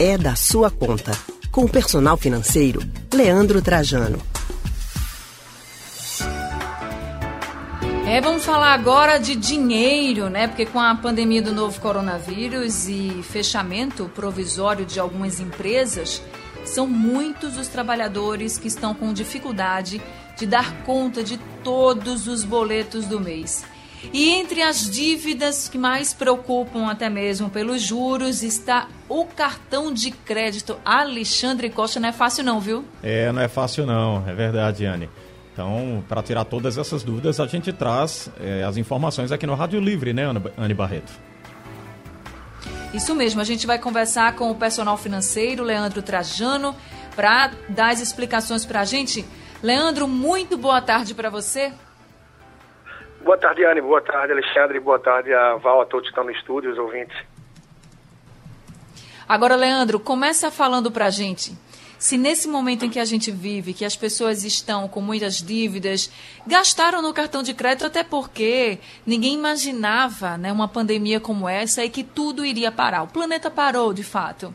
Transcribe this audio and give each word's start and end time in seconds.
é 0.00 0.16
da 0.16 0.34
sua 0.34 0.70
conta. 0.70 1.12
Com 1.52 1.66
o 1.66 1.68
personal 1.68 2.16
financeiro, 2.16 2.80
Leandro 3.12 3.60
Trajano. 3.60 4.18
É, 8.06 8.18
vamos 8.22 8.42
falar 8.42 8.72
agora 8.72 9.18
de 9.18 9.36
dinheiro, 9.36 10.30
né? 10.30 10.48
Porque 10.48 10.64
com 10.64 10.80
a 10.80 10.94
pandemia 10.94 11.42
do 11.42 11.52
novo 11.52 11.78
coronavírus 11.80 12.88
e 12.88 13.22
fechamento 13.22 14.10
provisório 14.14 14.86
de 14.86 14.98
algumas 14.98 15.38
empresas, 15.38 16.22
são 16.64 16.86
muitos 16.86 17.58
os 17.58 17.68
trabalhadores 17.68 18.56
que 18.56 18.68
estão 18.68 18.94
com 18.94 19.12
dificuldade 19.12 20.00
de 20.34 20.46
dar 20.46 20.82
conta 20.82 21.22
de 21.22 21.36
todos 21.62 22.26
os 22.26 22.42
boletos 22.42 23.04
do 23.04 23.20
mês. 23.20 23.64
E 24.12 24.30
entre 24.30 24.62
as 24.62 24.90
dívidas 24.90 25.68
que 25.68 25.76
mais 25.76 26.14
preocupam, 26.14 26.90
até 26.90 27.08
mesmo 27.08 27.50
pelos 27.50 27.82
juros, 27.82 28.42
está 28.42 28.88
o 29.08 29.24
cartão 29.24 29.92
de 29.92 30.10
crédito. 30.10 30.78
Alexandre 30.84 31.68
Costa 31.70 32.00
não 32.00 32.08
é 32.08 32.12
fácil, 32.12 32.44
não, 32.44 32.60
viu? 32.60 32.84
É, 33.02 33.30
não 33.30 33.42
é 33.42 33.48
fácil, 33.48 33.84
não. 33.84 34.26
É 34.26 34.34
verdade, 34.34 34.86
Anne. 34.86 35.08
Então, 35.52 36.02
para 36.08 36.22
tirar 36.22 36.44
todas 36.44 36.78
essas 36.78 37.02
dúvidas, 37.02 37.38
a 37.38 37.46
gente 37.46 37.72
traz 37.72 38.30
é, 38.40 38.64
as 38.64 38.76
informações 38.76 39.30
aqui 39.30 39.46
no 39.46 39.54
Rádio 39.54 39.80
Livre, 39.80 40.12
né, 40.12 40.24
Anne 40.56 40.74
Barreto? 40.74 41.12
Isso 42.94 43.14
mesmo, 43.14 43.40
a 43.40 43.44
gente 43.44 43.66
vai 43.66 43.78
conversar 43.78 44.34
com 44.34 44.50
o 44.50 44.54
personal 44.54 44.96
financeiro, 44.96 45.62
Leandro 45.62 46.02
Trajano, 46.02 46.74
para 47.14 47.50
dar 47.68 47.90
as 47.90 48.00
explicações 48.00 48.64
para 48.64 48.80
a 48.80 48.84
gente. 48.84 49.24
Leandro, 49.62 50.08
muito 50.08 50.56
boa 50.56 50.80
tarde 50.80 51.14
para 51.14 51.28
você. 51.30 51.72
Boa 53.22 53.36
tarde, 53.36 53.64
Anne. 53.64 53.80
Boa 53.80 54.00
tarde, 54.00 54.32
Alexandre. 54.32 54.80
Boa 54.80 54.98
tarde 54.98 55.32
a 55.32 55.56
Val, 55.56 55.82
a 55.82 55.86
todos 55.86 56.06
que 56.06 56.10
estão 56.10 56.24
no 56.24 56.30
estúdio, 56.30 56.72
os 56.72 56.78
ouvintes. 56.78 57.16
Agora, 59.28 59.54
Leandro, 59.56 60.00
começa 60.00 60.50
falando 60.50 60.90
para 60.90 61.06
a 61.06 61.10
gente 61.10 61.56
se 62.00 62.16
nesse 62.16 62.48
momento 62.48 62.86
em 62.86 62.88
que 62.88 62.98
a 62.98 63.04
gente 63.04 63.30
vive, 63.30 63.74
que 63.74 63.84
as 63.84 63.94
pessoas 63.94 64.42
estão 64.42 64.88
com 64.88 65.02
muitas 65.02 65.36
dívidas, 65.36 66.10
gastaram 66.46 67.02
no 67.02 67.12
cartão 67.12 67.42
de 67.42 67.52
crédito 67.52 67.84
até 67.84 68.02
porque 68.02 68.78
ninguém 69.04 69.34
imaginava 69.34 70.38
né, 70.38 70.50
uma 70.50 70.66
pandemia 70.66 71.20
como 71.20 71.46
essa 71.46 71.84
e 71.84 71.90
que 71.90 72.02
tudo 72.02 72.42
iria 72.42 72.72
parar. 72.72 73.02
O 73.02 73.08
planeta 73.08 73.50
parou, 73.50 73.92
de 73.92 74.02
fato. 74.02 74.54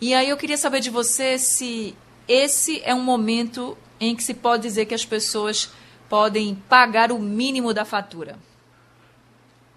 E 0.00 0.14
aí 0.14 0.30
eu 0.30 0.38
queria 0.38 0.56
saber 0.56 0.80
de 0.80 0.88
você 0.88 1.38
se 1.38 1.94
esse 2.26 2.80
é 2.82 2.94
um 2.94 3.02
momento 3.02 3.76
em 4.00 4.16
que 4.16 4.24
se 4.24 4.32
pode 4.32 4.62
dizer 4.62 4.86
que 4.86 4.94
as 4.94 5.04
pessoas 5.04 5.70
podem 6.08 6.54
pagar 6.68 7.12
o 7.12 7.18
mínimo 7.18 7.72
da 7.72 7.84
fatura. 7.84 8.36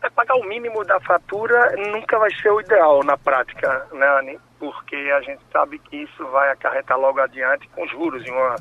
É, 0.01 0.09
pagar 0.09 0.35
o 0.35 0.43
mínimo 0.43 0.83
da 0.85 0.99
fatura 0.99 1.75
nunca 1.91 2.19
vai 2.19 2.33
ser 2.35 2.51
o 2.51 2.61
ideal 2.61 3.03
na 3.03 3.17
prática, 3.17 3.87
né, 3.91 4.07
Anny? 4.19 4.39
Porque 4.59 4.95
a 4.95 5.21
gente 5.21 5.41
sabe 5.51 5.79
que 5.79 5.97
isso 5.97 6.25
vai 6.27 6.51
acarretar 6.51 6.97
logo 6.97 7.19
adiante 7.19 7.67
com 7.69 7.87
juros 7.87 8.25
e 8.25 8.29
uma 8.31 8.55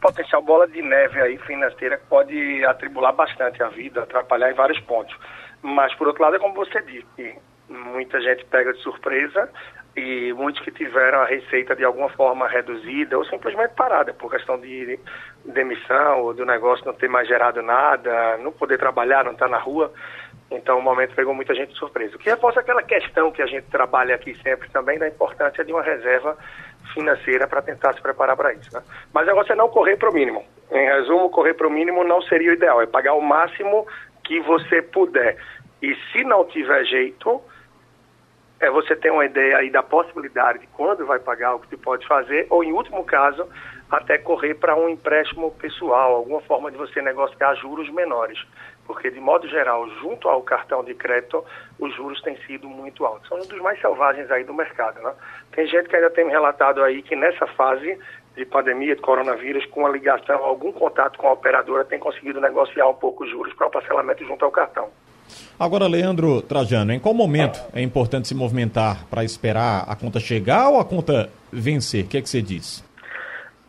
potencial 0.00 0.42
bola 0.42 0.68
de 0.68 0.82
neve 0.82 1.20
aí 1.20 1.38
financeira 1.38 1.96
que 1.96 2.06
pode 2.06 2.64
atribular 2.66 3.12
bastante 3.12 3.62
a 3.62 3.68
vida, 3.68 4.02
atrapalhar 4.02 4.50
em 4.50 4.54
vários 4.54 4.78
pontos. 4.80 5.16
Mas, 5.62 5.94
por 5.94 6.06
outro 6.06 6.22
lado, 6.22 6.36
é 6.36 6.38
como 6.38 6.54
você 6.54 6.82
disse, 6.82 7.38
muita 7.68 8.20
gente 8.20 8.44
pega 8.44 8.74
de 8.74 8.82
surpresa 8.82 9.48
e 9.96 10.32
muitos 10.32 10.62
que 10.62 10.70
tiveram 10.70 11.20
a 11.20 11.24
receita 11.24 11.76
de 11.76 11.84
alguma 11.84 12.08
forma 12.08 12.48
reduzida 12.48 13.16
ou 13.16 13.24
simplesmente 13.26 13.74
parada 13.74 14.12
por 14.12 14.30
questão 14.30 14.58
de 14.58 14.98
demissão 15.44 16.22
ou 16.22 16.34
do 16.34 16.44
negócio 16.44 16.84
não 16.84 16.94
ter 16.94 17.08
mais 17.08 17.28
gerado 17.28 17.62
nada, 17.62 18.36
não 18.38 18.50
poder 18.50 18.78
trabalhar, 18.78 19.24
não 19.24 19.32
estar 19.32 19.48
na 19.48 19.58
rua, 19.58 19.92
então, 20.50 20.78
o 20.78 20.82
momento 20.82 21.14
pegou 21.14 21.34
muita 21.34 21.54
gente 21.54 21.72
de 21.72 21.78
surpresa. 21.78 22.16
O 22.16 22.18
que 22.18 22.28
reforça 22.28 22.60
aquela 22.60 22.82
questão 22.82 23.32
que 23.32 23.42
a 23.42 23.46
gente 23.46 23.66
trabalha 23.66 24.14
aqui 24.14 24.34
sempre 24.42 24.68
também 24.70 24.98
da 24.98 25.08
importância 25.08 25.64
de 25.64 25.72
uma 25.72 25.82
reserva 25.82 26.36
financeira 26.92 27.48
para 27.48 27.62
tentar 27.62 27.92
se 27.94 28.00
preparar 28.00 28.36
para 28.36 28.52
isso. 28.52 28.72
Né? 28.72 28.82
Mas 29.12 29.24
o 29.24 29.26
negócio 29.26 29.52
é 29.52 29.56
não 29.56 29.68
correr 29.68 29.96
para 29.96 30.10
o 30.10 30.14
mínimo. 30.14 30.44
Em 30.70 30.86
resumo, 30.86 31.30
correr 31.30 31.54
para 31.54 31.66
o 31.66 31.70
mínimo 31.70 32.04
não 32.04 32.22
seria 32.22 32.50
o 32.50 32.54
ideal, 32.54 32.80
é 32.80 32.86
pagar 32.86 33.14
o 33.14 33.20
máximo 33.20 33.86
que 34.22 34.40
você 34.40 34.80
puder. 34.82 35.36
E 35.82 35.94
se 36.12 36.24
não 36.24 36.44
tiver 36.44 36.84
jeito, 36.84 37.42
é 38.64 38.70
você 38.70 38.96
ter 38.96 39.10
uma 39.10 39.24
ideia 39.24 39.58
aí 39.58 39.70
da 39.70 39.82
possibilidade 39.82 40.60
de 40.60 40.66
quando 40.68 41.06
vai 41.06 41.18
pagar, 41.18 41.54
o 41.54 41.60
que 41.60 41.68
você 41.68 41.76
pode 41.76 42.06
fazer, 42.06 42.46
ou 42.50 42.64
em 42.64 42.72
último 42.72 43.04
caso, 43.04 43.46
até 43.90 44.18
correr 44.18 44.54
para 44.54 44.74
um 44.74 44.88
empréstimo 44.88 45.50
pessoal, 45.52 46.14
alguma 46.14 46.40
forma 46.42 46.70
de 46.70 46.76
você 46.76 47.00
negociar 47.02 47.54
juros 47.56 47.88
menores 47.90 48.38
porque 48.86 49.10
de 49.10 49.20
modo 49.20 49.48
geral, 49.48 49.88
junto 50.00 50.28
ao 50.28 50.42
cartão 50.42 50.84
de 50.84 50.94
crédito, 50.94 51.44
os 51.78 51.94
juros 51.94 52.20
têm 52.22 52.36
sido 52.46 52.68
muito 52.68 53.04
altos. 53.04 53.28
São 53.28 53.38
um 53.38 53.46
dos 53.46 53.60
mais 53.60 53.80
selvagens 53.80 54.30
aí 54.30 54.44
do 54.44 54.54
mercado, 54.54 55.00
né? 55.02 55.12
Tem 55.52 55.66
gente 55.66 55.88
que 55.88 55.96
ainda 55.96 56.10
tem 56.10 56.24
me 56.24 56.30
relatado 56.30 56.82
aí 56.82 57.02
que 57.02 57.16
nessa 57.16 57.46
fase 57.48 57.98
de 58.36 58.44
pandemia 58.44 58.96
de 58.96 59.02
coronavírus, 59.02 59.64
com 59.66 59.86
a 59.86 59.90
ligação, 59.90 60.44
algum 60.44 60.72
contato 60.72 61.18
com 61.18 61.28
a 61.28 61.32
operadora, 61.32 61.84
tem 61.84 61.98
conseguido 61.98 62.40
negociar 62.40 62.88
um 62.88 62.94
pouco 62.94 63.24
os 63.24 63.30
juros 63.30 63.54
para 63.54 63.68
o 63.68 63.70
parcelamento 63.70 64.24
junto 64.24 64.44
ao 64.44 64.50
cartão. 64.50 64.90
Agora, 65.58 65.86
Leandro 65.86 66.42
Trajano, 66.42 66.92
em 66.92 67.00
qual 67.00 67.14
momento 67.14 67.60
é 67.74 67.80
importante 67.80 68.28
se 68.28 68.34
movimentar 68.34 69.06
para 69.06 69.24
esperar 69.24 69.84
a 69.88 69.94
conta 69.96 70.18
chegar 70.18 70.68
ou 70.68 70.80
a 70.80 70.84
conta 70.84 71.30
vencer? 71.52 72.04
O 72.04 72.08
que 72.08 72.18
é 72.18 72.22
que 72.22 72.28
você 72.28 72.42
diz? 72.42 72.84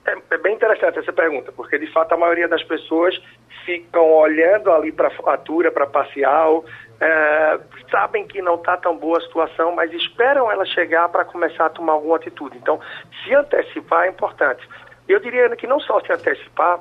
É, 0.05 0.15
é, 0.31 0.37
bem 0.37 0.55
interessante 0.55 0.99
essa 0.99 1.13
pergunta, 1.13 1.51
porque 1.51 1.77
de 1.77 1.87
fato 1.91 2.13
a 2.13 2.17
maioria 2.17 2.47
das 2.47 2.63
pessoas 2.63 3.19
ficam 3.65 4.11
olhando 4.13 4.71
ali 4.71 4.91
para 4.91 5.07
a 5.07 5.11
fatura, 5.11 5.71
para 5.71 5.87
parcial, 5.87 6.63
é, 6.99 7.59
sabem 7.89 8.27
que 8.27 8.41
não 8.41 8.55
está 8.55 8.77
tão 8.77 8.95
boa 8.95 9.17
a 9.17 9.21
situação, 9.21 9.73
mas 9.75 9.91
esperam 9.91 10.51
ela 10.51 10.65
chegar 10.65 11.09
para 11.09 11.25
começar 11.25 11.65
a 11.65 11.69
tomar 11.69 11.93
alguma 11.93 12.15
atitude. 12.15 12.57
Então, 12.57 12.79
se 13.23 13.33
antecipar 13.33 14.05
é 14.05 14.09
importante. 14.09 14.67
Eu 15.07 15.19
diria 15.19 15.49
que 15.55 15.67
não 15.67 15.79
só 15.79 15.99
se 15.99 16.11
antecipar, 16.11 16.79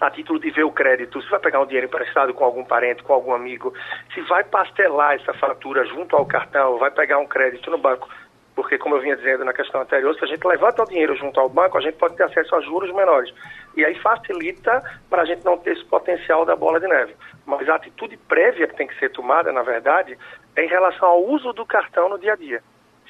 a 0.00 0.10
título 0.10 0.38
de 0.38 0.50
ver 0.50 0.64
o 0.64 0.72
crédito, 0.72 1.20
se 1.22 1.30
vai 1.30 1.40
pegar 1.40 1.60
um 1.60 1.66
dinheiro 1.66 1.86
emprestado 1.86 2.34
com 2.34 2.44
algum 2.44 2.64
parente, 2.64 3.02
com 3.02 3.12
algum 3.12 3.32
amigo, 3.32 3.72
se 4.12 4.20
vai 4.22 4.42
parcelar 4.44 5.14
essa 5.14 5.32
fatura 5.34 5.84
junto 5.86 6.16
ao 6.16 6.26
cartão, 6.26 6.78
vai 6.78 6.90
pegar 6.90 7.18
um 7.18 7.26
crédito 7.26 7.70
no 7.70 7.78
banco, 7.78 8.08
porque, 8.54 8.76
como 8.76 8.96
eu 8.96 9.00
vinha 9.00 9.16
dizendo 9.16 9.44
na 9.44 9.52
questão 9.52 9.80
anterior, 9.80 10.14
se 10.14 10.24
a 10.24 10.26
gente 10.26 10.46
levanta 10.46 10.82
o 10.82 10.86
dinheiro 10.86 11.16
junto 11.16 11.40
ao 11.40 11.48
banco, 11.48 11.78
a 11.78 11.80
gente 11.80 11.96
pode 11.96 12.16
ter 12.16 12.24
acesso 12.24 12.54
a 12.54 12.60
juros 12.60 12.92
menores. 12.92 13.32
E 13.76 13.84
aí 13.84 13.98
facilita 14.00 14.82
para 15.08 15.22
a 15.22 15.24
gente 15.24 15.44
não 15.44 15.56
ter 15.56 15.72
esse 15.72 15.84
potencial 15.86 16.44
da 16.44 16.54
bola 16.54 16.78
de 16.78 16.86
neve. 16.86 17.14
Mas 17.46 17.66
a 17.68 17.76
atitude 17.76 18.16
prévia 18.16 18.66
que 18.66 18.76
tem 18.76 18.86
que 18.86 18.98
ser 18.98 19.10
tomada, 19.10 19.50
na 19.52 19.62
verdade, 19.62 20.18
é 20.54 20.64
em 20.64 20.68
relação 20.68 21.08
ao 21.08 21.24
uso 21.24 21.52
do 21.54 21.64
cartão 21.64 22.10
no 22.10 22.18
dia 22.18 22.34
a 22.34 22.36
dia. 22.36 22.62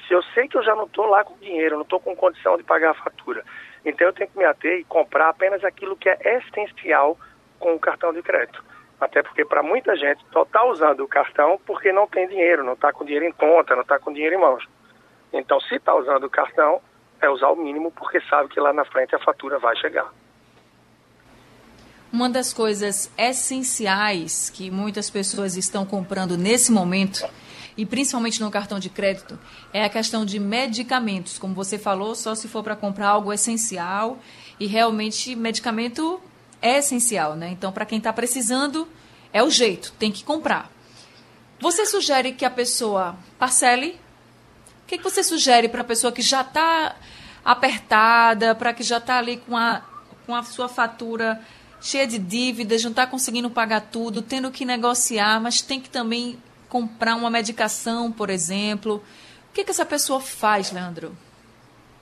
Se 0.07 0.13
eu 0.13 0.21
sei 0.33 0.47
que 0.47 0.57
eu 0.57 0.63
já 0.63 0.75
não 0.75 0.85
estou 0.85 1.05
lá 1.05 1.23
com 1.23 1.37
dinheiro, 1.37 1.75
não 1.75 1.83
estou 1.83 1.99
com 1.99 2.15
condição 2.15 2.57
de 2.57 2.63
pagar 2.63 2.91
a 2.91 2.93
fatura, 2.93 3.43
então 3.85 4.07
eu 4.07 4.13
tenho 4.13 4.29
que 4.29 4.37
me 4.37 4.45
ater 4.45 4.79
e 4.79 4.83
comprar 4.83 5.29
apenas 5.29 5.63
aquilo 5.63 5.95
que 5.95 6.09
é 6.09 6.17
essencial 6.37 7.17
com 7.59 7.73
o 7.75 7.79
cartão 7.79 8.13
de 8.13 8.21
crédito. 8.21 8.63
Até 8.99 9.21
porque 9.21 9.43
para 9.43 9.61
muita 9.61 9.95
gente 9.95 10.23
só 10.31 10.43
está 10.43 10.63
usando 10.65 11.01
o 11.01 11.07
cartão 11.07 11.59
porque 11.65 11.91
não 11.91 12.07
tem 12.07 12.27
dinheiro, 12.27 12.63
não 12.63 12.73
está 12.73 12.91
com 12.93 13.03
dinheiro 13.03 13.25
em 13.25 13.31
conta, 13.31 13.75
não 13.75 13.81
está 13.81 13.99
com 13.99 14.13
dinheiro 14.13 14.35
em 14.35 14.39
mãos. 14.39 14.65
Então, 15.31 15.59
se 15.61 15.75
está 15.75 15.95
usando 15.95 16.25
o 16.25 16.29
cartão, 16.29 16.79
é 17.19 17.29
usar 17.29 17.49
o 17.49 17.55
mínimo 17.55 17.91
porque 17.91 18.21
sabe 18.29 18.49
que 18.49 18.59
lá 18.59 18.71
na 18.71 18.85
frente 18.85 19.15
a 19.15 19.19
fatura 19.19 19.57
vai 19.59 19.75
chegar. 19.77 20.11
Uma 22.11 22.29
das 22.29 22.53
coisas 22.53 23.11
essenciais 23.17 24.49
que 24.49 24.69
muitas 24.69 25.09
pessoas 25.09 25.57
estão 25.57 25.83
comprando 25.85 26.37
nesse 26.37 26.71
momento, 26.71 27.27
e 27.77 27.85
principalmente 27.85 28.41
no 28.41 28.51
cartão 28.51 28.79
de 28.79 28.89
crédito, 28.89 29.39
é 29.71 29.83
a 29.83 29.89
questão 29.89 30.25
de 30.25 30.39
medicamentos. 30.39 31.37
Como 31.37 31.53
você 31.53 31.77
falou, 31.77 32.15
só 32.15 32.35
se 32.35 32.47
for 32.47 32.63
para 32.63 32.75
comprar 32.75 33.09
algo 33.09 33.31
essencial, 33.33 34.19
e 34.59 34.67
realmente 34.67 35.35
medicamento 35.35 36.21
é 36.61 36.77
essencial, 36.77 37.35
né? 37.35 37.49
Então, 37.49 37.71
para 37.71 37.85
quem 37.85 37.97
está 37.97 38.13
precisando, 38.13 38.87
é 39.31 39.43
o 39.43 39.49
jeito, 39.49 39.91
tem 39.99 40.11
que 40.11 40.23
comprar. 40.23 40.71
Você 41.59 41.85
sugere 41.85 42.33
que 42.33 42.45
a 42.45 42.49
pessoa 42.49 43.15
parcele 43.39 43.99
o 44.83 44.85
que, 44.85 44.97
que 44.97 45.03
você 45.03 45.23
sugere 45.23 45.69
para 45.69 45.81
a 45.81 45.85
pessoa 45.85 46.11
que 46.11 46.21
já 46.21 46.41
está 46.41 46.95
apertada, 47.43 48.53
para 48.53 48.73
que 48.73 48.83
já 48.83 48.97
está 48.97 49.17
ali 49.17 49.37
com 49.37 49.55
a, 49.55 49.81
com 50.25 50.35
a 50.35 50.43
sua 50.43 50.67
fatura 50.67 51.41
cheia 51.81 52.07
de 52.07 52.17
dívidas, 52.17 52.83
não 52.83 52.91
está 52.91 53.05
conseguindo 53.05 53.49
pagar 53.49 53.81
tudo, 53.81 54.21
tendo 54.21 54.49
que 54.51 54.63
negociar, 54.63 55.41
mas 55.41 55.61
tem 55.61 55.81
que 55.81 55.89
também 55.89 56.37
comprar 56.73 57.13
uma 57.13 57.29
medicação, 57.29 58.11
por 58.11 58.31
exemplo. 58.31 58.95
O 58.95 59.53
que, 59.53 59.63
que 59.63 59.69
essa 59.69 59.85
pessoa 59.85 60.19
faz, 60.19 60.71
Leandro? 60.71 61.11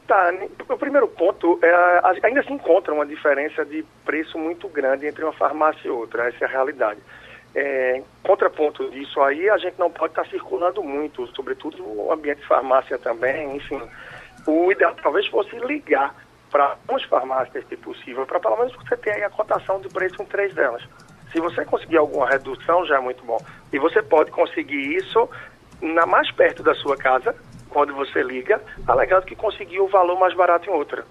Tá, 0.07 0.31
o 0.69 0.77
primeiro 0.77 1.09
ponto, 1.09 1.59
é, 1.61 2.01
ainda 2.23 2.41
se 2.41 2.53
encontra 2.53 2.93
uma 2.93 3.05
diferença 3.05 3.65
de 3.65 3.83
preço 4.05 4.37
muito 4.37 4.69
grande 4.69 5.05
entre 5.05 5.25
uma 5.25 5.33
farmácia 5.33 5.85
e 5.85 5.91
outra, 5.91 6.29
essa 6.29 6.45
é 6.45 6.47
a 6.47 6.51
realidade. 6.51 7.01
É, 7.53 8.01
contraponto 8.23 8.89
disso 8.91 9.19
aí, 9.19 9.49
a 9.49 9.57
gente 9.57 9.77
não 9.77 9.91
pode 9.91 10.13
estar 10.13 10.25
circulando 10.27 10.81
muito, 10.81 11.27
sobretudo 11.35 11.77
no 11.77 12.09
ambiente 12.09 12.39
de 12.39 12.47
farmácia 12.47 12.97
também, 12.97 13.57
enfim. 13.57 13.81
O 14.47 14.71
ideal 14.71 14.95
talvez 15.03 15.27
fosse 15.27 15.53
ligar 15.57 16.15
para 16.49 16.63
algumas 16.63 17.03
farmácias, 17.03 17.65
se 17.67 17.75
possível, 17.75 18.25
para 18.25 18.39
pelo 18.39 18.55
menos 18.55 18.73
você 18.75 18.95
ter 18.95 19.21
a 19.21 19.29
cotação 19.29 19.81
de 19.81 19.89
preço 19.89 20.21
em 20.21 20.25
três 20.25 20.53
delas. 20.53 20.81
Se 21.31 21.39
você 21.39 21.63
conseguir 21.65 21.97
alguma 21.97 22.27
redução, 22.29 22.85
já 22.85 22.97
é 22.97 22.99
muito 22.99 23.23
bom. 23.23 23.37
E 23.71 23.79
você 23.79 24.01
pode 24.01 24.31
conseguir 24.31 24.95
isso 24.95 25.29
na 25.81 26.05
mais 26.05 26.29
perto 26.31 26.61
da 26.61 26.75
sua 26.75 26.95
casa, 26.95 27.35
quando 27.69 27.93
você 27.95 28.21
liga, 28.21 28.61
alegando 28.87 29.25
que 29.25 29.35
conseguiu 29.35 29.85
o 29.85 29.87
valor 29.87 30.19
mais 30.19 30.33
barato 30.33 30.69
em 30.69 30.73
outra. 30.73 31.05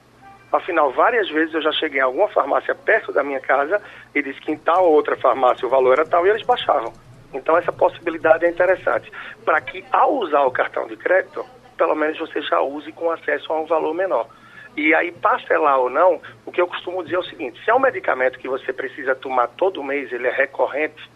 Afinal, 0.53 0.91
várias 0.93 1.29
vezes 1.31 1.55
eu 1.55 1.63
já 1.63 1.73
cheguei 1.73 2.01
em 2.01 2.05
alguma 2.05 2.29
farmácia 2.29 2.75
perto 2.75 3.13
da 3.13 3.23
minha 3.23 3.41
casa 3.41 3.81
e 4.15 4.23
disse 4.23 4.41
que 4.41 4.53
em 4.53 4.59
tal 4.59 4.85
ou 4.85 4.93
outra 4.93 5.17
farmácia 5.17 5.67
o 5.67 5.71
valor 5.71 5.93
era 5.93 6.07
tal 6.07 6.27
e 6.27 6.31
eles 6.31 6.43
baixavam. 6.43 6.93
Então 7.33 7.57
essa 7.57 7.73
possibilidade 7.73 8.45
é 8.45 8.51
interessante. 8.51 9.11
Para 9.45 9.61
que 9.61 9.85
ao 9.93 10.15
usar 10.17 10.43
o 10.43 10.51
cartão 10.51 10.87
de 10.87 10.97
crédito, 10.97 11.45
pelo 11.79 11.95
menos 11.95 12.19
você 12.19 12.43
já 12.43 12.61
use 12.61 12.91
com 12.93 13.11
acesso 13.11 13.53
a 13.53 13.61
um 13.61 13.67
valor 13.67 13.95
menor. 13.95 14.27
E 14.77 14.95
aí, 14.95 15.11
parcelar 15.13 15.79
ou 15.79 15.91
não, 15.91 16.21
o 16.47 16.53
que 16.53 16.61
eu 16.61 16.67
costumo 16.67 17.03
dizer 17.03 17.17
é 17.17 17.19
o 17.19 17.25
seguinte: 17.25 17.63
se 17.65 17.71
é 17.71 17.75
um 17.75 17.81
medicamento 17.81 18.39
que 18.39 18.49
você 18.49 18.73
precisa 18.73 19.15
tomar 19.15 19.49
todo 19.49 19.83
mês, 19.83 20.13
ele 20.13 20.27
é 20.27 20.31
recorrente, 20.31 21.11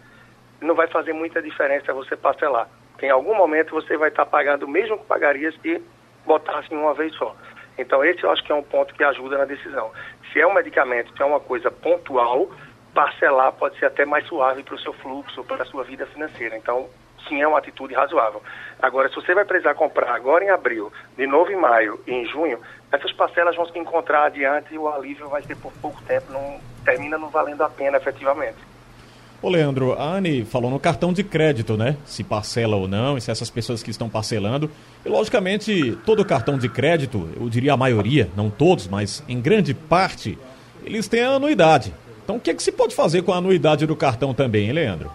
não 0.61 0.75
vai 0.75 0.87
fazer 0.87 1.13
muita 1.13 1.41
diferença 1.41 1.93
você 1.93 2.15
parcelar. 2.15 2.67
Porque 2.91 3.05
em 3.05 3.11
algum 3.11 3.35
momento 3.35 3.71
você 3.71 3.97
vai 3.97 4.09
estar 4.09 4.25
pagando 4.25 4.67
mesmo 4.67 4.97
que 4.97 5.05
pagaria 5.05 5.51
se 5.51 5.81
botasse 6.25 6.73
uma 6.73 6.93
vez 6.93 7.13
só. 7.15 7.35
Então, 7.77 8.03
esse 8.03 8.23
eu 8.23 8.31
acho 8.31 8.43
que 8.43 8.51
é 8.51 8.55
um 8.55 8.63
ponto 8.63 8.93
que 8.93 9.03
ajuda 9.03 9.37
na 9.37 9.45
decisão. 9.45 9.91
Se 10.31 10.39
é 10.39 10.47
um 10.47 10.53
medicamento, 10.53 11.15
se 11.15 11.21
é 11.21 11.25
uma 11.25 11.41
coisa 11.41 11.69
pontual, 11.69 12.49
parcelar 12.93 13.51
pode 13.51 13.77
ser 13.77 13.87
até 13.87 14.05
mais 14.05 14.25
suave 14.27 14.63
para 14.63 14.75
o 14.75 14.79
seu 14.79 14.93
fluxo, 14.93 15.43
para 15.43 15.63
a 15.63 15.65
sua 15.65 15.83
vida 15.83 16.05
financeira. 16.07 16.55
Então, 16.55 16.89
sim, 17.27 17.41
é 17.41 17.47
uma 17.47 17.59
atitude 17.59 17.93
razoável. 17.93 18.41
Agora, 18.81 19.09
se 19.09 19.15
você 19.15 19.33
vai 19.33 19.45
precisar 19.45 19.73
comprar 19.73 20.13
agora 20.13 20.43
em 20.43 20.49
abril, 20.49 20.91
de 21.17 21.25
novo 21.25 21.51
em 21.51 21.55
maio 21.55 21.99
e 22.05 22.11
em 22.11 22.25
junho, 22.25 22.59
essas 22.91 23.11
parcelas 23.11 23.55
vão 23.55 23.65
se 23.67 23.77
encontrar 23.77 24.25
adiante 24.25 24.73
e 24.73 24.77
o 24.77 24.87
alívio 24.87 25.29
vai 25.29 25.41
ser 25.41 25.55
por 25.57 25.71
pouco 25.73 26.01
tempo, 26.03 26.31
não 26.31 26.59
termina 26.83 27.17
não 27.17 27.29
valendo 27.29 27.61
a 27.61 27.69
pena 27.69 27.97
efetivamente. 27.97 28.57
Ô 29.41 29.49
Leandro, 29.49 29.93
a 29.93 30.03
Anne 30.03 30.45
falou 30.45 30.71
no 30.71 30.79
cartão 30.79 31.13
de 31.13 31.23
crédito, 31.23 31.77
né? 31.77 31.97
Se 32.05 32.23
parcela 32.23 32.75
ou 32.75 32.87
não, 32.87 33.17
e 33.17 33.21
se 33.21 33.29
essas 33.29 33.49
pessoas 33.49 33.83
que 33.83 33.91
estão 33.91 34.09
parcelando. 34.09 34.71
E 35.05 35.09
logicamente, 35.09 35.97
todo 36.05 36.25
cartão 36.25 36.57
de 36.57 36.69
crédito, 36.69 37.29
eu 37.39 37.47
diria 37.49 37.73
a 37.73 37.77
maioria, 37.77 38.29
não 38.35 38.49
todos, 38.49 38.87
mas 38.87 39.23
em 39.27 39.39
grande 39.39 39.73
parte, 39.73 40.37
eles 40.83 41.07
têm 41.07 41.21
a 41.21 41.31
anuidade. 41.31 41.93
Então 42.23 42.37
o 42.37 42.39
que, 42.39 42.49
é 42.49 42.53
que 42.53 42.63
se 42.63 42.71
pode 42.71 42.95
fazer 42.95 43.21
com 43.21 43.33
a 43.33 43.37
anuidade 43.37 43.85
do 43.85 43.95
cartão 43.95 44.33
também, 44.33 44.65
hein, 44.65 44.73
Leandro? 44.73 45.11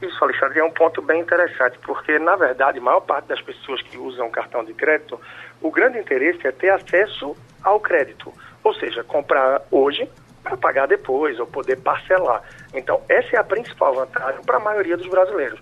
Isso, 0.00 0.22
Alexandre, 0.22 0.60
é 0.60 0.64
um 0.64 0.70
ponto 0.70 1.00
bem 1.00 1.22
interessante, 1.22 1.78
porque, 1.78 2.18
na 2.18 2.36
verdade, 2.36 2.78
a 2.78 2.82
maior 2.82 3.00
parte 3.00 3.28
das 3.28 3.40
pessoas 3.40 3.80
que 3.80 3.96
usam 3.96 4.30
cartão 4.30 4.62
de 4.62 4.74
crédito, 4.74 5.18
o 5.62 5.70
grande 5.70 5.98
interesse 5.98 6.46
é 6.46 6.52
ter 6.52 6.68
acesso 6.68 7.34
ao 7.62 7.80
crédito. 7.80 8.30
Ou 8.62 8.74
seja, 8.74 9.02
comprar 9.02 9.62
hoje 9.70 10.08
para 10.42 10.56
pagar 10.56 10.86
depois, 10.86 11.40
ou 11.40 11.46
poder 11.46 11.76
parcelar. 11.76 12.42
Então, 12.74 13.02
essa 13.08 13.36
é 13.36 13.38
a 13.38 13.44
principal 13.44 13.94
vantagem 13.94 14.42
para 14.44 14.58
a 14.58 14.60
maioria 14.60 14.98
dos 14.98 15.08
brasileiros. 15.08 15.60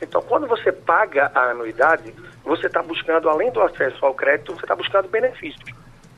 Então, 0.00 0.22
quando 0.22 0.46
você 0.46 0.72
paga 0.72 1.30
a 1.34 1.50
anuidade, 1.50 2.14
você 2.42 2.66
está 2.66 2.82
buscando, 2.82 3.28
além 3.28 3.50
do 3.52 3.60
acesso 3.60 4.04
ao 4.04 4.14
crédito, 4.14 4.54
você 4.54 4.64
está 4.64 4.74
buscando 4.74 5.08
benefícios. 5.08 5.70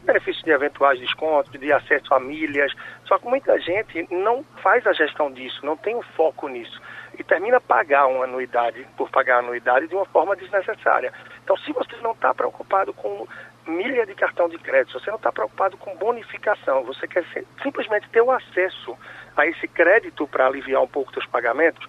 Benefícios 0.05 0.45
de 0.45 0.53
eventuais 0.53 1.01
descontos, 1.01 1.51
de 1.51 1.73
acesso 1.73 2.15
a 2.15 2.21
milhas. 2.21 2.73
Só 3.07 3.19
que 3.19 3.27
muita 3.27 3.59
gente 3.61 4.07
não 4.09 4.45
faz 4.63 4.87
a 4.87 4.93
gestão 4.93 5.33
disso, 5.33 5.67
não 5.67 5.77
tem 5.77 5.97
o 5.97 5.99
um 5.99 6.03
foco 6.17 6.47
nisso 6.47 6.81
e 7.19 7.25
termina 7.25 7.61
pagar 7.61 8.07
uma 8.07 8.25
anuidade 8.25 8.87
por 8.97 9.11
pagar 9.11 9.37
a 9.37 9.39
anuidade 9.39 9.89
de 9.89 9.95
uma 9.95 10.05
forma 10.07 10.37
desnecessária. 10.37 11.13
Então, 11.43 11.57
se 11.59 11.73
você 11.73 11.97
não 12.03 12.13
está 12.13 12.35
preocupado 12.35 12.93
com 12.93 13.27
milha 13.67 14.07
de 14.07 14.15
cartão 14.15 14.49
de 14.49 14.59
crédito, 14.59 14.93
se 14.93 15.05
você 15.05 15.11
não 15.11 15.17
está 15.17 15.33
preocupado 15.33 15.77
com 15.77 15.97
bonificação, 15.97 16.85
você 16.85 17.07
quer 17.09 17.25
simplesmente 17.63 18.09
ter 18.11 18.21
o 18.21 18.31
acesso 18.31 18.97
a 19.37 19.47
esse 19.47 19.67
crédito 19.69 20.27
para 20.27 20.47
aliviar 20.47 20.83
um 20.83 20.89
pouco 20.89 21.13
seus 21.13 21.27
pagamentos, 21.27 21.87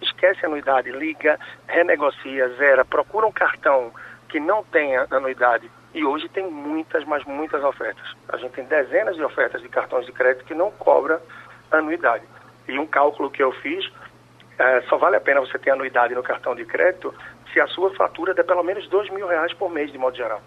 esquece 0.00 0.44
a 0.44 0.48
anuidade, 0.48 0.90
liga, 0.90 1.38
renegocia, 1.66 2.48
zera, 2.50 2.84
procura 2.84 3.26
um 3.26 3.32
cartão 3.32 3.92
que 4.28 4.40
não 4.40 4.62
tenha 4.64 5.06
anuidade. 5.10 5.70
E 5.94 6.04
hoje 6.04 6.28
tem 6.28 6.48
muitas, 6.48 7.04
mas 7.04 7.24
muitas 7.24 7.62
ofertas. 7.64 8.14
A 8.28 8.36
gente 8.36 8.52
tem 8.52 8.64
dezenas 8.64 9.16
de 9.16 9.24
ofertas 9.24 9.62
de 9.62 9.68
cartões 9.68 10.06
de 10.06 10.12
crédito 10.12 10.44
que 10.44 10.54
não 10.54 10.70
cobra 10.70 11.20
anuidade. 11.70 12.24
E 12.68 12.78
um 12.78 12.86
cálculo 12.86 13.30
que 13.30 13.42
eu 13.42 13.52
fiz 13.52 13.90
é, 14.58 14.82
só 14.88 14.96
vale 14.98 15.16
a 15.16 15.20
pena 15.20 15.40
você 15.40 15.58
ter 15.58 15.70
anuidade 15.70 16.14
no 16.14 16.22
cartão 16.22 16.54
de 16.54 16.64
crédito 16.64 17.14
se 17.52 17.60
a 17.60 17.66
sua 17.68 17.94
fatura 17.94 18.34
der 18.34 18.44
pelo 18.44 18.62
menos 18.62 18.88
dois 18.88 19.08
mil 19.10 19.26
reais 19.26 19.52
por 19.54 19.70
mês, 19.70 19.92
de 19.92 19.98
modo 19.98 20.16
geral. 20.16 20.42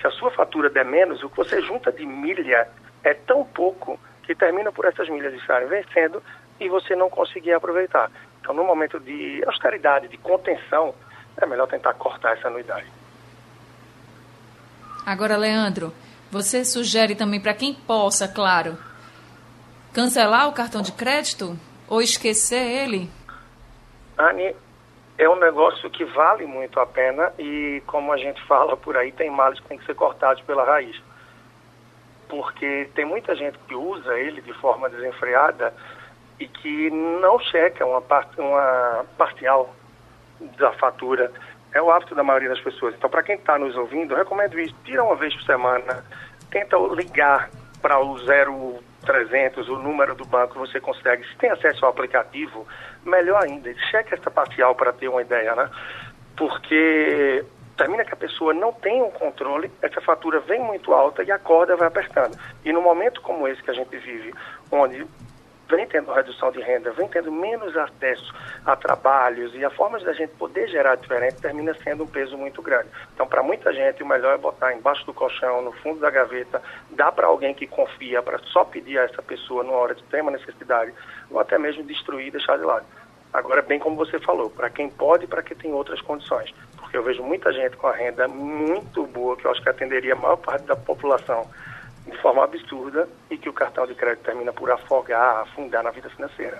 Se 0.00 0.06
a 0.06 0.10
sua 0.10 0.30
fatura 0.30 0.68
der 0.68 0.84
menos, 0.84 1.22
o 1.22 1.28
que 1.28 1.36
você 1.36 1.60
junta 1.62 1.90
de 1.90 2.04
milha 2.04 2.68
é 3.02 3.14
tão 3.14 3.44
pouco 3.44 3.98
que 4.22 4.34
termina 4.34 4.70
por 4.70 4.84
essas 4.84 5.08
milhas 5.08 5.34
estarem 5.34 5.68
vencendo 5.68 6.22
e 6.58 6.68
você 6.68 6.94
não 6.94 7.08
conseguir 7.08 7.52
aproveitar. 7.52 8.10
Então, 8.40 8.54
no 8.54 8.64
momento 8.64 9.00
de 9.00 9.42
austeridade, 9.46 10.08
de 10.08 10.18
contenção, 10.18 10.94
é 11.36 11.46
melhor 11.46 11.66
tentar 11.66 11.94
cortar 11.94 12.36
essa 12.36 12.48
anuidade. 12.48 12.86
Agora, 15.04 15.36
Leandro, 15.36 15.92
você 16.30 16.64
sugere 16.64 17.14
também 17.14 17.40
para 17.40 17.54
quem 17.54 17.74
possa, 17.74 18.28
claro, 18.28 18.78
cancelar 19.92 20.48
o 20.48 20.52
cartão 20.52 20.82
de 20.82 20.92
crédito 20.92 21.58
ou 21.88 22.00
esquecer 22.00 22.84
ele? 22.84 23.10
Anne, 24.20 24.54
é 25.16 25.28
um 25.28 25.36
negócio 25.36 25.88
que 25.90 26.04
vale 26.04 26.46
muito 26.46 26.78
a 26.80 26.86
pena 26.86 27.32
e, 27.38 27.82
como 27.86 28.12
a 28.12 28.16
gente 28.16 28.42
fala 28.46 28.76
por 28.76 28.96
aí, 28.96 29.12
tem 29.12 29.30
males 29.30 29.60
que 29.60 29.68
tem 29.68 29.78
que 29.78 29.84
ser 29.86 29.94
cortados 29.94 30.42
pela 30.44 30.64
raiz. 30.64 31.00
Porque 32.28 32.88
tem 32.94 33.04
muita 33.04 33.34
gente 33.34 33.58
que 33.66 33.74
usa 33.74 34.18
ele 34.18 34.40
de 34.40 34.52
forma 34.54 34.88
desenfreada 34.88 35.74
e 36.38 36.46
que 36.46 36.90
não 36.90 37.38
checa 37.38 37.84
uma, 37.84 38.00
part, 38.00 38.40
uma 38.40 39.04
parcial 39.18 39.74
da 40.58 40.72
fatura. 40.72 41.30
É 41.72 41.82
o 41.82 41.90
hábito 41.90 42.14
da 42.14 42.22
maioria 42.22 42.48
das 42.48 42.60
pessoas. 42.60 42.94
Então, 42.94 43.10
para 43.10 43.22
quem 43.22 43.36
está 43.36 43.58
nos 43.58 43.76
ouvindo, 43.76 44.14
recomendo 44.14 44.58
isso. 44.58 44.74
Tira 44.84 45.04
uma 45.04 45.16
vez 45.16 45.34
por 45.34 45.42
semana, 45.42 46.04
tenta 46.50 46.76
ligar 46.94 47.50
para 47.82 47.98
o 47.98 48.18
0300, 49.04 49.68
o 49.68 49.76
número 49.76 50.14
do 50.14 50.24
banco, 50.24 50.58
você 50.58 50.80
consegue. 50.80 51.26
Se 51.26 51.36
tem 51.36 51.50
acesso 51.50 51.84
ao 51.84 51.90
aplicativo, 51.90 52.66
melhor 53.04 53.42
ainda, 53.42 53.72
cheque 53.90 54.14
esta 54.14 54.30
parcial 54.30 54.74
para 54.74 54.92
ter 54.92 55.08
uma 55.08 55.22
ideia, 55.22 55.54
né? 55.54 55.70
Porque 56.36 57.44
termina 57.76 58.04
que 58.04 58.12
a 58.12 58.16
pessoa 58.16 58.52
não 58.52 58.72
tem 58.74 59.02
um 59.02 59.10
controle, 59.10 59.70
essa 59.80 60.02
fatura 60.02 60.40
vem 60.40 60.60
muito 60.60 60.92
alta 60.92 61.22
e 61.22 61.32
a 61.32 61.38
corda 61.38 61.76
vai 61.76 61.88
apertando. 61.88 62.38
E 62.62 62.72
no 62.72 62.82
momento 62.82 63.22
como 63.22 63.48
esse 63.48 63.62
que 63.62 63.70
a 63.70 63.74
gente 63.74 63.96
vive, 63.96 64.34
onde 64.70 65.06
vem 65.70 65.86
tendo 65.86 66.12
redução 66.12 66.50
de 66.50 66.60
renda, 66.60 66.90
vem 66.90 67.08
tendo 67.08 67.30
menos 67.30 67.76
acesso 67.76 68.34
a 68.66 68.74
trabalhos 68.74 69.54
e 69.54 69.64
a 69.64 69.70
forma 69.70 69.98
de 69.98 70.08
a 70.08 70.12
gente 70.12 70.30
poder 70.34 70.68
gerar 70.68 70.96
diferente 70.96 71.40
termina 71.40 71.72
sendo 71.82 72.04
um 72.04 72.06
peso 72.06 72.36
muito 72.36 72.60
grande. 72.60 72.88
Então, 73.14 73.26
para 73.26 73.42
muita 73.42 73.72
gente, 73.72 74.02
o 74.02 74.06
melhor 74.06 74.34
é 74.34 74.38
botar 74.38 74.74
embaixo 74.74 75.06
do 75.06 75.14
colchão, 75.14 75.62
no 75.62 75.72
fundo 75.72 76.00
da 76.00 76.10
gaveta, 76.10 76.60
dá 76.90 77.12
para 77.12 77.28
alguém 77.28 77.54
que 77.54 77.66
confia 77.66 78.22
para 78.22 78.38
só 78.38 78.64
pedir 78.64 78.98
a 78.98 79.04
essa 79.04 79.22
pessoa 79.22 79.62
numa 79.62 79.76
hora 79.76 79.94
de 79.94 80.02
extrema 80.02 80.30
necessidade, 80.30 80.92
ou 81.30 81.38
até 81.38 81.56
mesmo 81.56 81.84
destruir 81.84 82.26
e 82.26 82.30
deixar 82.32 82.58
de 82.58 82.64
lado. 82.64 82.84
Agora, 83.32 83.62
bem 83.62 83.78
como 83.78 83.94
você 83.94 84.18
falou, 84.18 84.50
para 84.50 84.68
quem 84.68 84.90
pode 84.90 85.24
e 85.24 85.28
para 85.28 85.42
quem 85.42 85.56
tem 85.56 85.72
outras 85.72 86.00
condições. 86.00 86.52
Porque 86.76 86.96
eu 86.96 87.02
vejo 87.04 87.22
muita 87.22 87.52
gente 87.52 87.76
com 87.76 87.86
a 87.86 87.94
renda 87.94 88.26
muito 88.26 89.06
boa, 89.06 89.36
que 89.36 89.44
eu 89.44 89.52
acho 89.52 89.62
que 89.62 89.68
atenderia 89.68 90.14
a 90.14 90.16
maior 90.16 90.36
parte 90.36 90.64
da 90.64 90.74
população 90.74 91.48
de 92.10 92.18
forma 92.20 92.44
absurda 92.44 93.08
e 93.30 93.36
que 93.36 93.48
o 93.48 93.52
cartão 93.52 93.86
de 93.86 93.94
crédito 93.94 94.24
termina 94.24 94.52
por 94.52 94.70
afogar, 94.70 95.42
afundar 95.42 95.82
na 95.82 95.90
vida 95.90 96.10
financeira. 96.10 96.58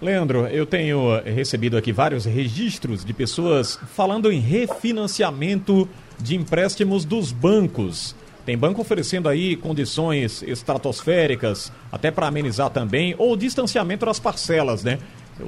Leandro, 0.00 0.48
eu 0.48 0.66
tenho 0.66 1.22
recebido 1.22 1.76
aqui 1.76 1.92
vários 1.92 2.24
registros 2.24 3.04
de 3.04 3.12
pessoas 3.14 3.78
falando 3.94 4.32
em 4.32 4.40
refinanciamento 4.40 5.88
de 6.18 6.34
empréstimos 6.34 7.04
dos 7.04 7.30
bancos. 7.30 8.16
Tem 8.44 8.58
banco 8.58 8.80
oferecendo 8.80 9.28
aí 9.28 9.54
condições 9.54 10.42
estratosféricas, 10.42 11.72
até 11.92 12.10
para 12.10 12.26
amenizar 12.26 12.70
também, 12.70 13.14
ou 13.16 13.36
distanciamento 13.36 14.04
das 14.04 14.18
parcelas, 14.18 14.82
né? 14.82 14.98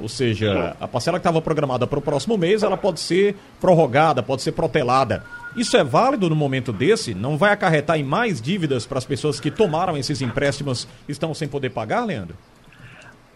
Ou 0.01 0.07
seja, 0.07 0.75
a 0.79 0.87
parcela 0.87 1.19
que 1.19 1.21
estava 1.21 1.41
programada 1.41 1.85
para 1.85 1.99
o 1.99 2.01
próximo 2.01 2.37
mês, 2.37 2.63
ela 2.63 2.77
pode 2.77 3.01
ser 3.01 3.35
prorrogada, 3.59 4.23
pode 4.23 4.41
ser 4.41 4.53
protelada. 4.53 5.23
Isso 5.55 5.77
é 5.77 5.83
válido 5.83 6.29
no 6.29 6.35
momento 6.35 6.73
desse? 6.73 7.13
Não 7.13 7.37
vai 7.37 7.51
acarretar 7.51 7.97
em 7.97 8.03
mais 8.03 8.41
dívidas 8.41 8.85
para 8.85 8.97
as 8.97 9.05
pessoas 9.05 9.39
que 9.39 9.49
tomaram 9.49 9.97
esses 9.97 10.21
empréstimos 10.21 10.87
e 11.07 11.11
estão 11.11 11.33
sem 11.33 11.47
poder 11.47 11.69
pagar, 11.69 12.05
Leandro? 12.05 12.35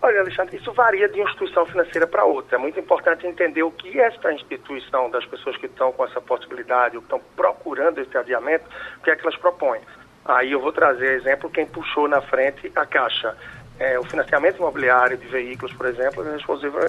Olha, 0.02 0.22
Alexandre, 0.22 0.58
isso 0.58 0.72
varia 0.74 1.10
de 1.10 1.20
instituição 1.20 1.66
financeira 1.66 2.08
para 2.08 2.24
outra. 2.24 2.58
É 2.58 2.60
muito 2.60 2.80
importante 2.80 3.28
entender 3.28 3.64
o 3.64 3.72
que 3.72 4.00
esta 4.00 4.32
instituição, 4.34 5.10
das 5.10 5.26
pessoas 5.26 5.58
que 5.58 5.66
estão 5.66 5.92
com 5.92 6.06
essa 6.06 6.22
possibilidade, 6.22 6.96
ou 6.96 7.02
que 7.02 7.06
estão 7.06 7.22
procurando 7.36 8.00
esse 8.00 8.18
adiamento, 8.18 8.66
o 8.98 9.04
que 9.04 9.12
é 9.12 9.16
que 9.16 9.22
elas 9.22 9.36
propõem. 9.38 9.82
Aí 10.26 10.52
eu 10.52 10.62
vou 10.62 10.72
trazer 10.72 11.14
exemplo 11.14 11.50
quem 11.50 11.66
puxou 11.66 12.08
na 12.08 12.22
frente 12.22 12.72
a 12.76 12.86
Caixa 12.86 13.36
é, 13.80 13.98
o 13.98 14.04
financiamento 14.04 14.58
imobiliário 14.58 15.18
de 15.18 15.26
veículos, 15.28 15.74
por 15.74 15.86
exemplo, 15.86 16.28
eles 16.28 16.44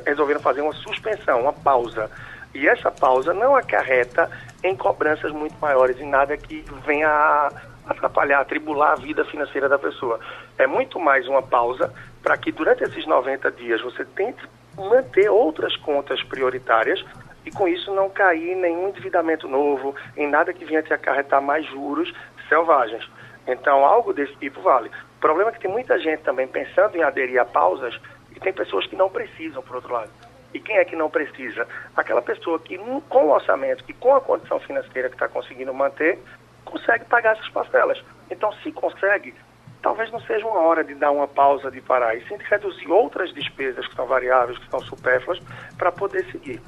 resolveram 0.04 0.40
fazer 0.40 0.60
uma 0.60 0.72
suspensão, 0.72 1.42
uma 1.42 1.52
pausa. 1.52 2.10
E 2.54 2.69
essa 2.69 2.90
pausa 2.90 3.33
não 3.33 3.54
acarreta 3.54 4.30
em 4.62 4.76
cobranças 4.76 5.33
muito 5.33 5.57
maiores, 5.61 6.00
em 6.00 6.09
nada 6.09 6.37
que 6.37 6.64
venha 6.85 7.09
a 7.09 7.50
atrapalhar, 7.87 8.40
atribular 8.40 8.92
a 8.92 8.97
vida 8.97 9.25
financeira 9.25 9.69
da 9.69 9.78
pessoa. 9.78 10.21
É 10.59 10.66
muito 10.66 10.99
mais 10.99 11.26
uma 11.26 11.42
pausa 11.42 11.92
para 12.23 12.37
que 12.37 12.52
durante 12.52 12.85
esses 12.85 13.07
90 13.07 13.50
dias 13.52 13.80
você 13.80 14.04
tente 14.04 14.42
manter 14.76 15.28
outras 15.30 15.76
contas 15.76 16.23
prioritárias 16.25 17.04
e 17.45 17.50
com 17.50 17.66
isso 17.66 17.92
não 17.95 18.09
cair 18.09 18.52
em 18.52 18.61
nenhum 18.61 18.88
endividamento 18.88 19.49
novo, 19.49 19.95
em 20.16 20.28
nada 20.28 20.52
que 20.52 20.64
venha 20.64 20.83
te 20.83 20.92
acarretar 20.92 21.40
mais 21.40 21.66
juros 21.66 22.12
selvagens. 22.49 23.09
Então, 23.47 23.85
algo 23.85 24.12
desse 24.12 24.35
tipo 24.37 24.61
vale. 24.61 24.88
O 25.16 25.21
problema 25.21 25.50
é 25.50 25.52
que 25.52 25.61
tem 25.61 25.71
muita 25.71 25.99
gente 25.99 26.23
também 26.23 26.47
pensando 26.47 26.97
em 26.97 27.02
aderir 27.02 27.40
a 27.40 27.45
pausas 27.45 27.99
e 28.35 28.40
tem 28.40 28.52
pessoas 28.52 28.87
que 28.87 28.97
não 28.97 29.09
precisam, 29.09 29.62
por 29.62 29.76
outro 29.76 29.92
lado. 29.92 30.11
E 30.52 30.61
quem 30.61 30.76
é 30.76 30.85
que 30.85 30.97
não 30.97 31.09
precisa? 31.09 31.66
Aquela 31.97 32.23
pessoa 32.23 32.59
que, 32.59 32.76
com 33.09 33.25
o 33.26 33.30
orçamento, 33.30 33.85
que 33.85 33.92
com 33.92 34.14
a 34.14 34.21
condição 34.21 34.59
financeira 34.61 35.09
que 35.09 35.14
está 35.14 35.28
conseguindo 35.28 35.73
manter, 35.73 36.19
consegue 36.64 37.04
pagar 37.04 37.37
essas 37.37 37.49
parcelas. 37.50 38.02
Então, 38.30 38.52
se 38.62 38.73
consegue, 38.73 39.35
talvez 39.83 40.11
não 40.11 40.21
seja 40.21 40.47
uma 40.47 40.61
hora 40.61 40.83
de 40.83 40.95
dar 40.95 41.11
uma 41.11 41.28
pausa, 41.28 41.71
de 41.71 41.80
parar, 41.80 42.16
e 42.16 42.26
sim 42.26 42.37
de 42.37 42.45
reduzir 42.45 42.90
outras 42.90 43.33
despesas 43.33 43.87
que 43.87 43.95
são 43.95 44.07
variáveis, 44.07 44.59
que 44.59 44.69
são 44.69 44.80
supérfluas, 44.80 45.40
para 45.78 45.92
poder 45.92 46.25
seguir. 46.30 46.61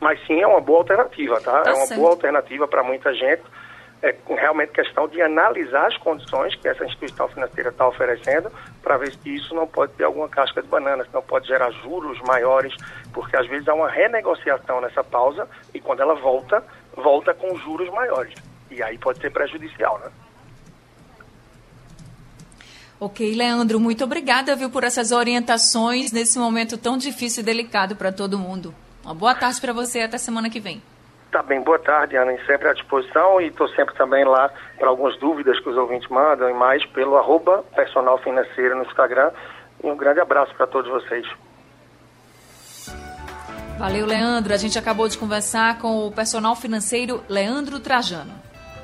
Mas 0.00 0.18
sim, 0.26 0.40
é 0.40 0.46
uma 0.46 0.60
boa 0.60 0.80
alternativa, 0.80 1.40
tá? 1.40 1.62
tá 1.62 1.70
é 1.70 1.74
uma 1.74 1.86
certo. 1.86 2.00
boa 2.00 2.10
alternativa 2.10 2.66
para 2.66 2.82
muita 2.82 3.14
gente. 3.14 3.42
É 4.02 4.12
realmente 4.26 4.72
questão 4.72 5.06
de 5.06 5.22
analisar 5.22 5.86
as 5.86 5.96
condições 5.96 6.56
que 6.56 6.66
essa 6.66 6.84
instituição 6.84 7.28
financeira 7.28 7.70
está 7.70 7.86
oferecendo 7.86 8.50
para 8.82 8.96
ver 8.96 9.12
se 9.12 9.32
isso 9.32 9.54
não 9.54 9.64
pode 9.64 9.92
ter 9.92 10.02
alguma 10.02 10.28
casca 10.28 10.60
de 10.60 10.66
banana, 10.66 11.04
se 11.04 11.14
não 11.14 11.22
pode 11.22 11.46
gerar 11.46 11.70
juros 11.70 12.20
maiores, 12.22 12.74
porque 13.12 13.36
às 13.36 13.46
vezes 13.46 13.68
há 13.68 13.74
uma 13.74 13.88
renegociação 13.88 14.80
nessa 14.80 15.04
pausa 15.04 15.48
e 15.72 15.80
quando 15.80 16.00
ela 16.00 16.16
volta, 16.16 16.64
volta 16.96 17.32
com 17.32 17.56
juros 17.58 17.88
maiores. 17.90 18.34
E 18.72 18.82
aí 18.82 18.98
pode 18.98 19.20
ser 19.20 19.30
prejudicial, 19.30 20.00
né? 20.00 20.10
Ok, 22.98 23.34
Leandro, 23.34 23.78
muito 23.78 24.02
obrigada, 24.02 24.56
viu, 24.56 24.70
por 24.70 24.84
essas 24.84 25.12
orientações 25.12 26.10
nesse 26.10 26.38
momento 26.38 26.76
tão 26.76 26.96
difícil 26.96 27.42
e 27.42 27.46
delicado 27.46 27.94
para 27.94 28.12
todo 28.12 28.38
mundo. 28.38 28.74
Uma 29.04 29.14
boa 29.14 29.34
tarde 29.34 29.60
para 29.60 29.72
você 29.72 30.00
até 30.00 30.18
semana 30.18 30.48
que 30.48 30.60
vem. 30.60 30.80
Tá 31.32 31.42
bem, 31.42 31.62
boa 31.62 31.78
tarde, 31.78 32.14
Ana. 32.14 32.36
Sempre 32.44 32.68
à 32.68 32.74
disposição 32.74 33.40
e 33.40 33.46
estou 33.46 33.66
sempre 33.68 33.94
também 33.94 34.22
lá 34.22 34.50
para 34.78 34.88
algumas 34.88 35.18
dúvidas 35.18 35.58
que 35.58 35.68
os 35.70 35.76
ouvintes 35.78 36.06
mandam 36.10 36.50
e 36.50 36.52
mais 36.52 36.84
pelo 36.84 37.16
arroba 37.16 37.64
personal 37.74 38.18
financeiro 38.18 38.76
no 38.76 38.82
Instagram. 38.82 39.30
E 39.82 39.90
um 39.90 39.96
grande 39.96 40.20
abraço 40.20 40.54
para 40.54 40.66
todos 40.66 40.90
vocês. 40.90 41.26
Valeu, 43.78 44.04
Leandro. 44.04 44.52
A 44.52 44.58
gente 44.58 44.78
acabou 44.78 45.08
de 45.08 45.16
conversar 45.16 45.78
com 45.78 46.06
o 46.06 46.12
personal 46.12 46.54
financeiro 46.54 47.24
Leandro 47.30 47.80
Trajano. 47.80 48.51